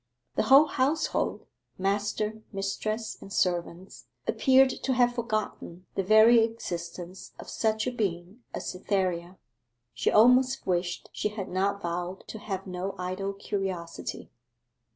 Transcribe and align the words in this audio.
The 0.33 0.41
whole 0.49 0.65
household 0.65 1.45
master, 1.77 2.41
mistress, 2.51 3.15
and 3.21 3.31
servants 3.31 4.07
appeared 4.25 4.71
to 4.71 4.93
have 4.93 5.13
forgotten 5.13 5.85
the 5.93 6.01
very 6.01 6.39
existence 6.43 7.33
of 7.37 7.47
such 7.47 7.85
a 7.85 7.91
being 7.91 8.39
as 8.51 8.67
Cytherea. 8.71 9.37
She 9.93 10.09
almost 10.09 10.65
wished 10.65 11.09
she 11.13 11.29
had 11.29 11.49
not 11.49 11.83
vowed 11.83 12.27
to 12.29 12.39
have 12.39 12.65
no 12.65 12.95
idle 12.97 13.33
curiosity. 13.33 14.31